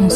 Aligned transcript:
Les 0.00 0.06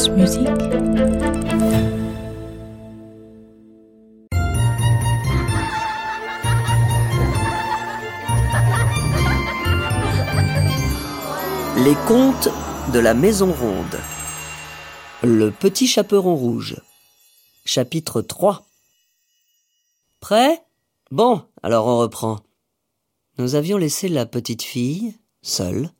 contes 12.06 12.48
de 12.92 12.98
la 13.00 13.14
Maison 13.14 13.52
Ronde. 13.52 13.98
Le 15.24 15.50
petit 15.50 15.88
chaperon 15.88 16.36
rouge. 16.36 16.76
Chapitre 17.64 18.22
3. 18.22 18.64
Prêt? 20.20 20.62
Bon, 21.10 21.42
alors 21.64 21.88
on 21.88 21.98
reprend. 21.98 22.38
Nous 23.38 23.56
avions 23.56 23.78
laissé 23.78 24.08
la 24.08 24.26
petite 24.26 24.62
fille, 24.62 25.16
seule, 25.42 25.90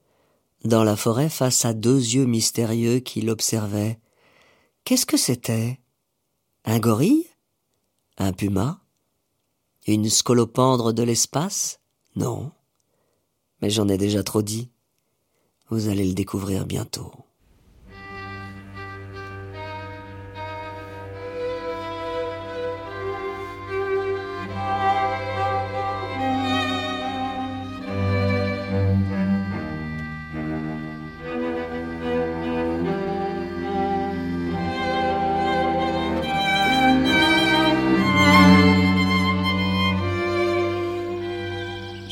dans 0.65 0.85
la 0.85 0.97
forêt 0.97 1.29
face 1.29 1.65
à 1.65 1.75
deux 1.75 1.99
yeux 1.99 2.27
mystérieux 2.27 3.01
qui 3.01 3.21
l'observaient. 3.21 3.99
Qu'est-ce 4.85 5.07
que 5.07 5.17
c'était? 5.17 5.81
Un 6.65 6.79
gorille? 6.79 7.27
Un 8.19 8.33
puma? 8.33 8.81
Une 9.87 10.09
scolopendre 10.09 10.93
de 10.93 11.03
l'espace? 11.03 11.81
Non. 12.15 12.53
Mais 13.61 13.71
j'en 13.71 13.89
ai 13.89 13.99
déjà 13.99 14.23
trop 14.23 14.43
dit. 14.43 14.71
Vous 15.71 15.89
allez 15.89 16.07
le 16.07 16.15
découvrir 16.15 16.67
bientôt. 16.67 17.13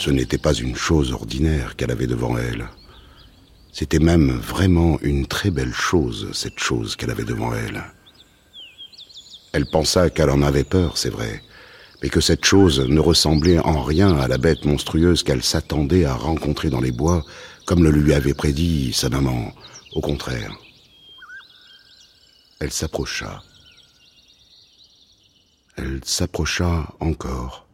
Ce 0.01 0.09
n'était 0.09 0.39
pas 0.39 0.55
une 0.55 0.75
chose 0.75 1.13
ordinaire 1.13 1.77
qu'elle 1.77 1.91
avait 1.91 2.07
devant 2.07 2.39
elle. 2.39 2.67
C'était 3.71 3.99
même 3.99 4.31
vraiment 4.31 4.99
une 5.03 5.27
très 5.27 5.51
belle 5.51 5.75
chose, 5.75 6.31
cette 6.33 6.59
chose 6.59 6.97
qu'elle 6.97 7.11
avait 7.11 7.27
devant 7.27 7.53
elle. 7.53 7.85
Elle 9.53 9.67
pensa 9.67 10.09
qu'elle 10.09 10.31
en 10.31 10.41
avait 10.41 10.65
peur, 10.65 10.97
c'est 10.97 11.11
vrai, 11.11 11.43
mais 12.03 12.09
que 12.09 12.23
cette 12.23 12.47
chose 12.47 12.81
ne 12.81 12.99
ressemblait 12.99 13.59
en 13.59 13.83
rien 13.83 14.17
à 14.17 14.27
la 14.27 14.39
bête 14.39 14.65
monstrueuse 14.65 15.23
qu'elle 15.23 15.43
s'attendait 15.43 16.07
à 16.07 16.15
rencontrer 16.15 16.71
dans 16.71 16.81
les 16.81 16.93
bois, 16.93 17.23
comme 17.67 17.85
le 17.85 17.91
lui 17.91 18.15
avait 18.15 18.33
prédit 18.33 18.95
sa 18.95 19.11
maman. 19.11 19.53
Au 19.93 20.01
contraire. 20.01 20.57
Elle 22.59 22.73
s'approcha. 22.73 23.43
Elle 25.77 26.01
s'approcha 26.07 26.89
encore. 27.01 27.67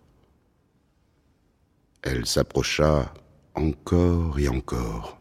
Elle 2.09 2.25
s'approcha 2.25 3.13
encore 3.57 4.39
et 4.39 4.49
encore. 4.49 5.19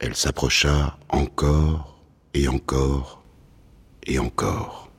Elle 0.00 0.16
s'approcha 0.16 0.98
encore 1.10 2.02
et 2.34 2.48
encore 2.48 3.22
et 4.04 4.18
encore. 4.18 4.90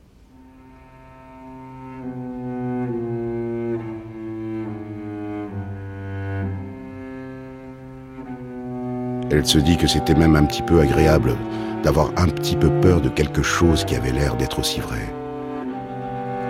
Elle 9.30 9.44
se 9.44 9.58
dit 9.58 9.76
que 9.76 9.86
c'était 9.86 10.14
même 10.14 10.36
un 10.36 10.46
petit 10.46 10.62
peu 10.62 10.80
agréable 10.80 11.36
d'avoir 11.82 12.12
un 12.16 12.28
petit 12.28 12.56
peu 12.56 12.70
peur 12.80 13.02
de 13.02 13.10
quelque 13.10 13.42
chose 13.42 13.84
qui 13.84 13.94
avait 13.94 14.12
l'air 14.12 14.36
d'être 14.36 14.60
aussi 14.60 14.80
vrai. 14.80 15.14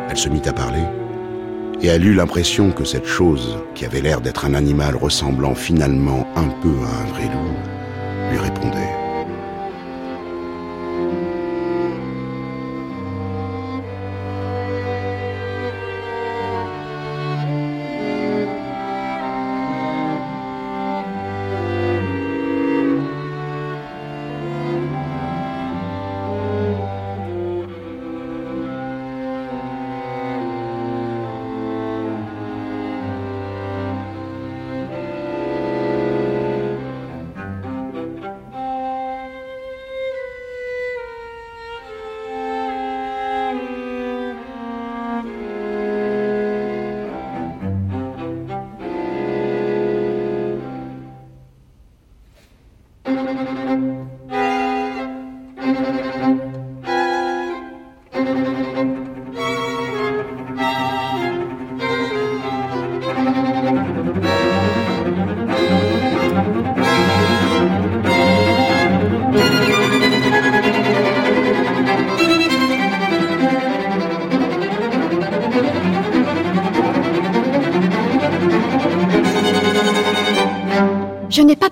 Elle 0.08 0.16
se 0.16 0.28
mit 0.28 0.46
à 0.46 0.52
parler 0.52 0.84
et 1.82 1.88
elle 1.88 2.06
eut 2.06 2.14
l'impression 2.14 2.70
que 2.70 2.84
cette 2.84 3.06
chose, 3.06 3.58
qui 3.74 3.84
avait 3.84 4.00
l'air 4.00 4.20
d'être 4.20 4.44
un 4.44 4.54
animal 4.54 4.94
ressemblant 4.94 5.54
finalement 5.54 6.26
un 6.36 6.48
peu 6.62 6.74
à 6.86 7.02
un 7.02 7.06
vrai 7.06 7.24
loup, 7.24 8.30
lui 8.30 8.38
répondait. 8.38 9.01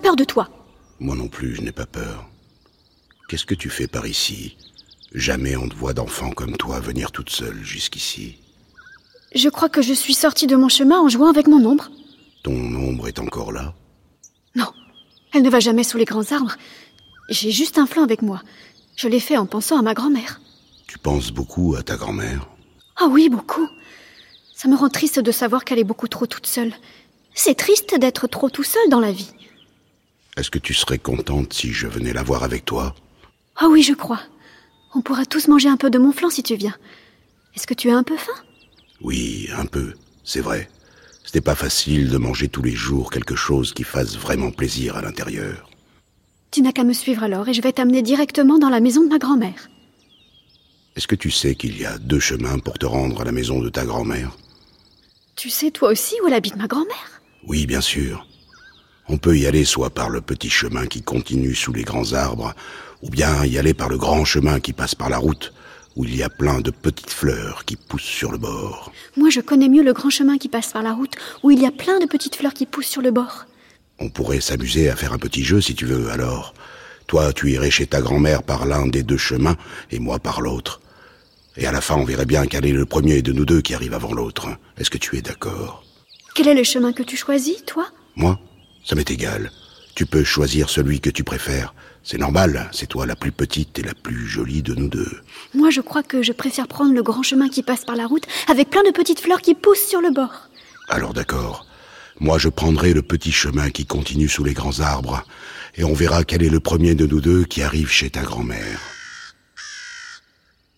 Peur 0.00 0.16
de 0.16 0.24
toi. 0.24 0.48
Moi 0.98 1.14
non 1.14 1.28
plus, 1.28 1.54
je 1.54 1.62
n'ai 1.62 1.72
pas 1.72 1.86
peur. 1.86 2.28
Qu'est-ce 3.28 3.46
que 3.46 3.54
tu 3.54 3.70
fais 3.70 3.86
par 3.86 4.06
ici? 4.06 4.56
Jamais 5.14 5.56
on 5.56 5.66
ne 5.66 5.74
voit 5.74 5.92
d'enfant 5.92 6.30
comme 6.30 6.56
toi 6.56 6.80
venir 6.80 7.12
toute 7.12 7.30
seule 7.30 7.62
jusqu'ici. 7.62 8.38
Je 9.34 9.48
crois 9.48 9.68
que 9.68 9.82
je 9.82 9.92
suis 9.92 10.14
sortie 10.14 10.46
de 10.46 10.56
mon 10.56 10.68
chemin 10.68 11.00
en 11.00 11.08
jouant 11.08 11.30
avec 11.30 11.46
mon 11.46 11.64
ombre. 11.64 11.90
Ton 12.42 12.52
ombre 12.74 13.06
est 13.06 13.20
encore 13.20 13.52
là? 13.52 13.74
Non, 14.56 14.72
elle 15.32 15.42
ne 15.42 15.50
va 15.50 15.60
jamais 15.60 15.84
sous 15.84 15.98
les 15.98 16.04
grands 16.04 16.32
arbres. 16.32 16.56
J'ai 17.28 17.52
juste 17.52 17.78
un 17.78 17.86
flanc 17.86 18.02
avec 18.02 18.22
moi. 18.22 18.42
Je 18.96 19.08
l'ai 19.08 19.20
fait 19.20 19.36
en 19.36 19.46
pensant 19.46 19.78
à 19.78 19.82
ma 19.82 19.94
grand-mère. 19.94 20.40
Tu 20.88 20.98
penses 20.98 21.30
beaucoup 21.30 21.76
à 21.76 21.82
ta 21.82 21.96
grand-mère? 21.96 22.48
Ah 22.96 23.06
oui, 23.08 23.28
beaucoup. 23.28 23.68
Ça 24.54 24.68
me 24.68 24.76
rend 24.76 24.88
triste 24.88 25.20
de 25.20 25.32
savoir 25.32 25.64
qu'elle 25.64 25.78
est 25.78 25.84
beaucoup 25.84 26.08
trop 26.08 26.26
toute 26.26 26.46
seule. 26.46 26.72
C'est 27.34 27.54
triste 27.54 27.98
d'être 27.98 28.26
trop 28.26 28.50
tout 28.50 28.64
seul 28.64 28.88
dans 28.90 29.00
la 29.00 29.12
vie. 29.12 29.30
Est-ce 30.40 30.50
que 30.50 30.58
tu 30.58 30.72
serais 30.72 30.96
contente 30.96 31.52
si 31.52 31.70
je 31.70 31.86
venais 31.86 32.14
la 32.14 32.22
voir 32.22 32.44
avec 32.44 32.64
toi? 32.64 32.94
Ah 33.56 33.68
oui, 33.68 33.82
je 33.82 33.92
crois. 33.92 34.22
On 34.94 35.02
pourra 35.02 35.26
tous 35.26 35.48
manger 35.48 35.68
un 35.68 35.76
peu 35.76 35.90
de 35.90 35.98
mon 35.98 36.12
flanc 36.12 36.30
si 36.30 36.42
tu 36.42 36.56
viens. 36.56 36.74
Est-ce 37.54 37.66
que 37.66 37.74
tu 37.74 37.90
as 37.90 37.94
un 37.94 38.02
peu 38.02 38.16
faim? 38.16 38.32
Oui, 39.02 39.50
un 39.54 39.66
peu, 39.66 39.92
c'est 40.24 40.40
vrai. 40.40 40.70
Ce 41.24 41.36
n'est 41.36 41.42
pas 41.42 41.54
facile 41.54 42.08
de 42.08 42.16
manger 42.16 42.48
tous 42.48 42.62
les 42.62 42.72
jours 42.72 43.10
quelque 43.10 43.36
chose 43.36 43.74
qui 43.74 43.84
fasse 43.84 44.16
vraiment 44.16 44.50
plaisir 44.50 44.96
à 44.96 45.02
l'intérieur. 45.02 45.68
Tu 46.50 46.62
n'as 46.62 46.72
qu'à 46.72 46.84
me 46.84 46.94
suivre 46.94 47.22
alors 47.22 47.46
et 47.50 47.52
je 47.52 47.60
vais 47.60 47.72
t'amener 47.72 48.00
directement 48.00 48.58
dans 48.58 48.70
la 48.70 48.80
maison 48.80 49.04
de 49.04 49.08
ma 49.10 49.18
grand-mère. 49.18 49.68
Est-ce 50.96 51.06
que 51.06 51.16
tu 51.16 51.30
sais 51.30 51.54
qu'il 51.54 51.78
y 51.78 51.84
a 51.84 51.98
deux 51.98 52.18
chemins 52.18 52.58
pour 52.60 52.78
te 52.78 52.86
rendre 52.86 53.20
à 53.20 53.24
la 53.24 53.32
maison 53.32 53.60
de 53.60 53.68
ta 53.68 53.84
grand-mère? 53.84 54.34
Tu 55.36 55.50
sais 55.50 55.70
toi 55.70 55.90
aussi 55.90 56.14
où 56.22 56.28
elle 56.28 56.34
habite 56.34 56.56
ma 56.56 56.66
grand-mère? 56.66 57.20
Oui, 57.46 57.66
bien 57.66 57.82
sûr. 57.82 58.26
On 59.12 59.18
peut 59.18 59.36
y 59.36 59.48
aller 59.48 59.64
soit 59.64 59.90
par 59.90 60.08
le 60.08 60.20
petit 60.20 60.48
chemin 60.48 60.86
qui 60.86 61.02
continue 61.02 61.56
sous 61.56 61.72
les 61.72 61.82
grands 61.82 62.12
arbres, 62.12 62.54
ou 63.02 63.10
bien 63.10 63.44
y 63.44 63.58
aller 63.58 63.74
par 63.74 63.88
le 63.88 63.98
grand 63.98 64.24
chemin 64.24 64.60
qui 64.60 64.72
passe 64.72 64.94
par 64.94 65.10
la 65.10 65.18
route, 65.18 65.52
où 65.96 66.04
il 66.04 66.14
y 66.14 66.22
a 66.22 66.28
plein 66.28 66.60
de 66.60 66.70
petites 66.70 67.10
fleurs 67.10 67.64
qui 67.64 67.74
poussent 67.74 68.02
sur 68.02 68.30
le 68.30 68.38
bord. 68.38 68.92
Moi, 69.16 69.28
je 69.28 69.40
connais 69.40 69.68
mieux 69.68 69.82
le 69.82 69.94
grand 69.94 70.10
chemin 70.10 70.38
qui 70.38 70.48
passe 70.48 70.72
par 70.72 70.84
la 70.84 70.92
route, 70.92 71.16
où 71.42 71.50
il 71.50 71.60
y 71.60 71.66
a 71.66 71.72
plein 71.72 71.98
de 71.98 72.06
petites 72.06 72.36
fleurs 72.36 72.54
qui 72.54 72.66
poussent 72.66 72.86
sur 72.86 73.02
le 73.02 73.10
bord. 73.10 73.46
On 73.98 74.10
pourrait 74.10 74.40
s'amuser 74.40 74.88
à 74.88 74.94
faire 74.94 75.12
un 75.12 75.18
petit 75.18 75.42
jeu 75.42 75.60
si 75.60 75.74
tu 75.74 75.86
veux, 75.86 76.12
alors. 76.12 76.54
Toi, 77.08 77.32
tu 77.32 77.50
irais 77.50 77.72
chez 77.72 77.88
ta 77.88 78.00
grand-mère 78.00 78.44
par 78.44 78.64
l'un 78.64 78.86
des 78.86 79.02
deux 79.02 79.18
chemins, 79.18 79.56
et 79.90 79.98
moi 79.98 80.20
par 80.20 80.40
l'autre. 80.40 80.80
Et 81.56 81.66
à 81.66 81.72
la 81.72 81.80
fin, 81.80 81.96
on 81.96 82.04
verrait 82.04 82.26
bien 82.26 82.46
quel 82.46 82.64
est 82.64 82.70
le 82.70 82.86
premier 82.86 83.22
de 83.22 83.32
nous 83.32 83.44
deux 83.44 83.60
qui 83.60 83.74
arrive 83.74 83.94
avant 83.94 84.14
l'autre. 84.14 84.46
Est-ce 84.78 84.88
que 84.88 84.98
tu 84.98 85.16
es 85.18 85.20
d'accord? 85.20 85.82
Quel 86.36 86.46
est 86.46 86.54
le 86.54 86.62
chemin 86.62 86.92
que 86.92 87.02
tu 87.02 87.16
choisis, 87.16 87.64
toi? 87.64 87.88
Moi? 88.14 88.38
Ça 88.84 88.94
m'est 88.94 89.10
égal. 89.10 89.50
Tu 89.94 90.06
peux 90.06 90.24
choisir 90.24 90.70
celui 90.70 91.00
que 91.00 91.10
tu 91.10 91.24
préfères. 91.24 91.74
C'est 92.02 92.18
normal, 92.18 92.70
c'est 92.72 92.86
toi 92.86 93.04
la 93.06 93.16
plus 93.16 93.32
petite 93.32 93.78
et 93.78 93.82
la 93.82 93.94
plus 93.94 94.26
jolie 94.26 94.62
de 94.62 94.74
nous 94.74 94.88
deux. 94.88 95.20
Moi, 95.54 95.70
je 95.70 95.80
crois 95.80 96.02
que 96.02 96.22
je 96.22 96.32
préfère 96.32 96.66
prendre 96.66 96.94
le 96.94 97.02
grand 97.02 97.22
chemin 97.22 97.48
qui 97.48 97.62
passe 97.62 97.84
par 97.84 97.96
la 97.96 98.06
route, 98.06 98.26
avec 98.48 98.70
plein 98.70 98.82
de 98.82 98.90
petites 98.90 99.20
fleurs 99.20 99.42
qui 99.42 99.54
poussent 99.54 99.86
sur 99.86 100.00
le 100.00 100.10
bord. 100.10 100.48
Alors 100.88 101.12
d'accord. 101.12 101.66
Moi, 102.18 102.38
je 102.38 102.48
prendrai 102.48 102.92
le 102.92 103.02
petit 103.02 103.32
chemin 103.32 103.70
qui 103.70 103.86
continue 103.86 104.28
sous 104.28 104.44
les 104.44 104.54
grands 104.54 104.80
arbres, 104.80 105.24
et 105.76 105.84
on 105.84 105.94
verra 105.94 106.24
quel 106.24 106.42
est 106.42 106.50
le 106.50 106.60
premier 106.60 106.94
de 106.94 107.06
nous 107.06 107.20
deux 107.20 107.44
qui 107.44 107.62
arrive 107.62 107.90
chez 107.90 108.10
ta 108.10 108.22
grand-mère. 108.22 108.80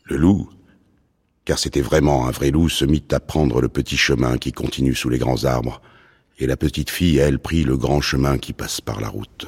Le 0.05 0.17
loup, 0.17 0.51
car 1.45 1.59
c'était 1.59 1.81
vraiment 1.81 2.27
un 2.27 2.31
vrai 2.31 2.51
loup, 2.51 2.69
se 2.69 2.85
mit 2.85 3.05
à 3.11 3.21
prendre 3.21 3.61
le 3.61 3.69
petit 3.69 3.97
chemin 3.97 4.39
qui 4.39 4.53
continue 4.53 4.95
sous 4.95 5.09
les 5.09 5.19
grands 5.19 5.45
arbres, 5.45 5.81
et 6.38 6.46
la 6.46 6.56
petite 6.56 6.90
fille, 6.90 7.19
elle, 7.19 7.38
prit 7.38 7.64
le 7.64 7.76
grand 7.76 8.00
chemin 8.00 8.38
qui 8.38 8.52
passe 8.52 8.81
par 8.81 9.00
la 9.00 9.08
route. 9.08 9.46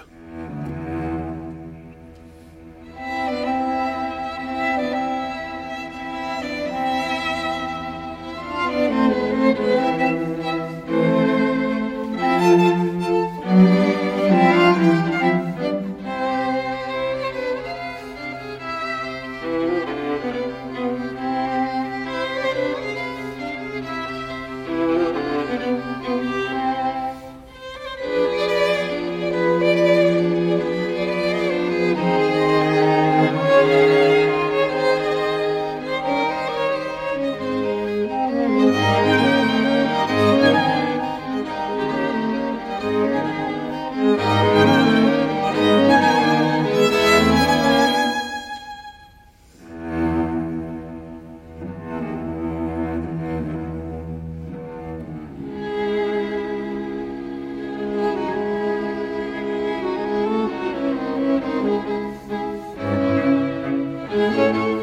Et 64.17 64.74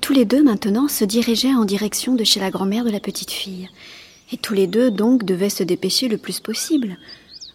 tous 0.00 0.12
les 0.12 0.24
deux 0.24 0.42
maintenant 0.42 0.88
se 0.88 1.04
dirigeaient 1.04 1.54
en 1.54 1.64
direction 1.64 2.14
de 2.14 2.24
chez 2.24 2.40
la 2.40 2.50
grand-mère 2.50 2.84
de 2.84 2.90
la 2.90 3.00
petite 3.00 3.30
fille. 3.30 3.68
Et 4.32 4.36
tous 4.36 4.54
les 4.54 4.66
deux 4.66 4.90
donc 4.90 5.24
devaient 5.24 5.50
se 5.50 5.62
dépêcher 5.62 6.08
le 6.08 6.18
plus 6.18 6.40
possible, 6.40 6.96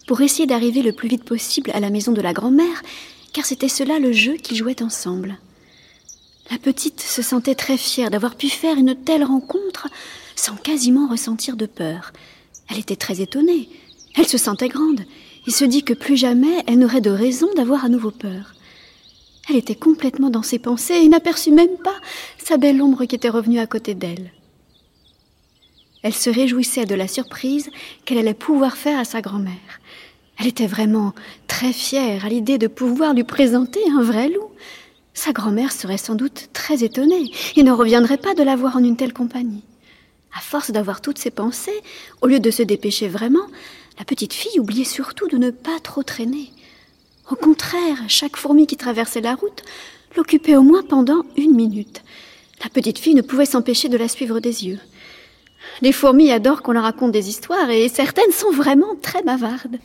pour 0.07 0.21
essayer 0.21 0.45
d'arriver 0.45 0.81
le 0.81 0.93
plus 0.93 1.09
vite 1.09 1.23
possible 1.23 1.71
à 1.73 1.79
la 1.79 1.89
maison 1.89 2.11
de 2.11 2.21
la 2.21 2.33
grand-mère, 2.33 2.81
car 3.33 3.45
c'était 3.45 3.69
cela 3.69 3.99
le 3.99 4.11
jeu 4.11 4.33
qu'ils 4.33 4.57
jouaient 4.57 4.81
ensemble. 4.81 5.37
La 6.49 6.57
petite 6.57 6.99
se 6.99 7.21
sentait 7.21 7.55
très 7.55 7.77
fière 7.77 8.09
d'avoir 8.09 8.35
pu 8.35 8.49
faire 8.49 8.77
une 8.77 8.95
telle 8.95 9.23
rencontre 9.23 9.87
sans 10.35 10.55
quasiment 10.55 11.07
ressentir 11.07 11.55
de 11.55 11.65
peur. 11.65 12.11
Elle 12.69 12.79
était 12.79 12.95
très 12.95 13.21
étonnée. 13.21 13.69
Elle 14.15 14.27
se 14.27 14.37
sentait 14.37 14.67
grande 14.67 15.01
et 15.47 15.51
se 15.51 15.63
dit 15.63 15.83
que 15.83 15.93
plus 15.93 16.17
jamais 16.17 16.63
elle 16.67 16.79
n'aurait 16.79 17.01
de 17.01 17.09
raison 17.09 17.47
d'avoir 17.55 17.85
à 17.85 17.89
nouveau 17.89 18.11
peur. 18.11 18.53
Elle 19.49 19.55
était 19.55 19.75
complètement 19.75 20.29
dans 20.29 20.43
ses 20.43 20.59
pensées 20.59 20.95
et 20.95 21.09
n'aperçut 21.09 21.51
même 21.51 21.77
pas 21.83 21.99
sa 22.37 22.57
belle 22.57 22.81
ombre 22.81 23.05
qui 23.05 23.15
était 23.15 23.29
revenue 23.29 23.59
à 23.59 23.67
côté 23.67 23.95
d'elle. 23.95 24.31
Elle 26.03 26.13
se 26.13 26.29
réjouissait 26.29 26.85
de 26.85 26.95
la 26.95 27.07
surprise 27.07 27.69
qu'elle 28.05 28.17
allait 28.17 28.33
pouvoir 28.33 28.75
faire 28.75 28.99
à 28.99 29.05
sa 29.05 29.21
grand-mère. 29.21 29.81
Elle 30.39 30.47
était 30.47 30.67
vraiment 30.67 31.13
très 31.47 31.73
fière 31.73 32.25
à 32.25 32.29
l'idée 32.29 32.57
de 32.57 32.67
pouvoir 32.67 33.13
lui 33.13 33.23
présenter 33.23 33.79
un 33.91 34.01
vrai 34.01 34.29
loup. 34.29 34.49
Sa 35.13 35.33
grand-mère 35.33 35.71
serait 35.71 35.97
sans 35.97 36.15
doute 36.15 36.49
très 36.53 36.83
étonnée 36.83 37.31
et 37.55 37.63
ne 37.63 37.71
reviendrait 37.71 38.17
pas 38.17 38.33
de 38.33 38.41
la 38.41 38.55
voir 38.55 38.77
en 38.77 38.83
une 38.83 38.97
telle 38.97 39.13
compagnie. 39.13 39.63
À 40.33 40.39
force 40.39 40.71
d'avoir 40.71 41.01
toutes 41.01 41.19
ses 41.19 41.29
pensées, 41.29 41.81
au 42.21 42.27
lieu 42.27 42.39
de 42.39 42.49
se 42.49 42.63
dépêcher 42.63 43.07
vraiment, 43.07 43.45
la 43.99 44.05
petite 44.05 44.33
fille 44.33 44.59
oubliait 44.59 44.85
surtout 44.85 45.27
de 45.27 45.37
ne 45.37 45.51
pas 45.51 45.79
trop 45.83 46.03
traîner. 46.03 46.49
Au 47.31 47.35
contraire, 47.35 47.97
chaque 48.09 48.35
fourmi 48.35 48.67
qui 48.67 48.75
traversait 48.75 49.21
la 49.21 49.35
route 49.35 49.63
l'occupait 50.17 50.57
au 50.57 50.63
moins 50.63 50.83
pendant 50.83 51.23
une 51.37 51.55
minute. 51.55 52.03
La 52.61 52.69
petite 52.69 52.99
fille 52.99 53.15
ne 53.15 53.21
pouvait 53.21 53.45
s'empêcher 53.45 53.87
de 53.87 53.97
la 53.97 54.09
suivre 54.09 54.41
des 54.41 54.67
yeux. 54.67 54.79
Les 55.81 55.93
fourmis 55.93 56.29
adorent 56.29 56.61
qu'on 56.61 56.73
leur 56.73 56.83
raconte 56.83 57.13
des 57.13 57.29
histoires 57.29 57.69
et 57.69 57.87
certaines 57.87 58.33
sont 58.33 58.51
vraiment 58.51 58.95
très 59.01 59.23
bavardes. 59.23 59.79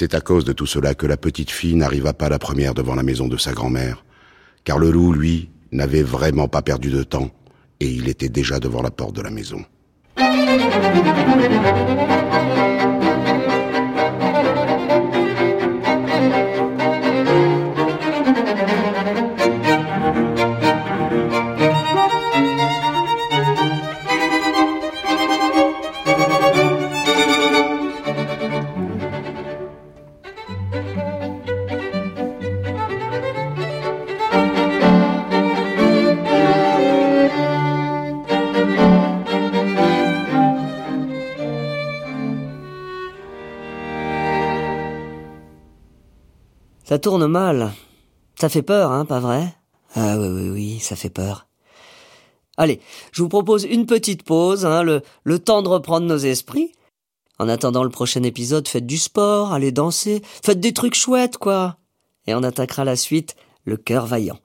C'est 0.00 0.14
à 0.14 0.22
cause 0.22 0.46
de 0.46 0.54
tout 0.54 0.64
cela 0.64 0.94
que 0.94 1.04
la 1.04 1.18
petite 1.18 1.50
fille 1.50 1.76
n'arriva 1.76 2.14
pas 2.14 2.30
la 2.30 2.38
première 2.38 2.72
devant 2.72 2.94
la 2.94 3.02
maison 3.02 3.28
de 3.28 3.36
sa 3.36 3.52
grand-mère, 3.52 4.02
car 4.64 4.78
le 4.78 4.90
loup, 4.90 5.12
lui, 5.12 5.50
n'avait 5.72 6.02
vraiment 6.02 6.48
pas 6.48 6.62
perdu 6.62 6.88
de 6.88 7.02
temps, 7.02 7.28
et 7.80 7.86
il 7.86 8.08
était 8.08 8.30
déjà 8.30 8.58
devant 8.58 8.80
la 8.80 8.90
porte 8.90 9.14
de 9.14 9.20
la 9.20 9.28
maison. 9.28 9.62
Ça 46.90 46.98
tourne 46.98 47.28
mal. 47.28 47.72
Ça 48.34 48.48
fait 48.48 48.62
peur, 48.62 48.90
hein, 48.90 49.04
pas 49.04 49.20
vrai? 49.20 49.54
Ah 49.94 50.18
oui, 50.18 50.26
oui, 50.26 50.48
oui, 50.50 50.78
ça 50.80 50.96
fait 50.96 51.08
peur. 51.08 51.46
Allez, 52.56 52.80
je 53.12 53.22
vous 53.22 53.28
propose 53.28 53.62
une 53.62 53.86
petite 53.86 54.24
pause, 54.24 54.66
hein, 54.66 54.82
le, 54.82 55.02
le 55.22 55.38
temps 55.38 55.62
de 55.62 55.68
reprendre 55.68 56.08
nos 56.08 56.18
esprits. 56.18 56.72
En 57.38 57.48
attendant 57.48 57.84
le 57.84 57.90
prochain 57.90 58.24
épisode, 58.24 58.66
faites 58.66 58.88
du 58.88 58.98
sport, 58.98 59.52
allez 59.52 59.70
danser, 59.70 60.20
faites 60.44 60.58
des 60.58 60.72
trucs 60.72 60.96
chouettes, 60.96 61.36
quoi. 61.36 61.76
Et 62.26 62.34
on 62.34 62.42
attaquera 62.42 62.84
la 62.84 62.96
suite, 62.96 63.36
le 63.62 63.76
cœur 63.76 64.06
vaillant. 64.06 64.40